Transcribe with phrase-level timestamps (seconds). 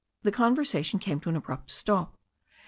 [0.23, 2.17] The conversation came to an abrupt stop.